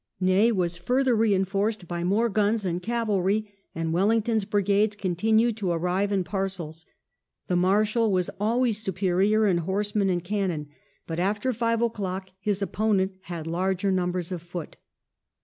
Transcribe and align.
Ney 0.19 0.51
was 0.51 0.79
further 0.79 1.13
reinforced 1.15 1.87
by 1.87 2.03
more 2.03 2.27
guns 2.27 2.65
and 2.65 2.81
cavalry, 2.81 3.53
and 3.75 3.93
Wellington's 3.93 4.45
brigades 4.45 4.95
continued 4.95 5.57
to 5.57 5.69
arrive 5.69 6.11
in 6.11 6.23
parcels. 6.23 6.87
The 7.47 7.55
Marshal 7.55 8.11
was 8.11 8.31
always 8.39 8.79
superior 8.81 9.45
in 9.45 9.59
horsemen 9.59 10.09
and 10.09 10.23
cannon, 10.23 10.69
but 11.05 11.19
after 11.19 11.53
five 11.53 11.83
o'clock 11.83 12.29
his 12.39 12.63
opponent 12.63 13.11
had 13.25 13.45
larger 13.45 13.91
numbers 13.91 14.31
of 14.31 14.41
foot. 14.41 14.75